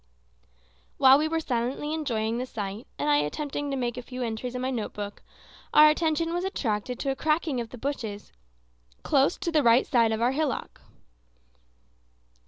While 0.97 1.19
we 1.19 1.27
were 1.27 1.39
silently 1.39 1.93
enjoying 1.93 2.39
the 2.39 2.47
sight, 2.47 2.87
and 2.97 3.07
I 3.07 3.17
attempting 3.17 3.69
to 3.69 3.77
make 3.77 3.97
a 3.97 4.01
few 4.01 4.23
entries 4.23 4.55
in 4.55 4.61
my 4.63 4.71
note 4.71 4.93
book, 4.93 5.21
our 5.75 5.91
attention 5.91 6.33
was 6.33 6.43
attracted 6.43 6.97
to 7.01 7.11
a 7.11 7.15
cracking 7.15 7.61
of 7.61 7.69
the 7.69 7.77
branches 7.77 8.31
close 9.03 9.37
to 9.37 9.51
the 9.51 9.61
right 9.61 9.85
side 9.85 10.11
of 10.11 10.19
our 10.19 10.31
hillock. 10.31 10.81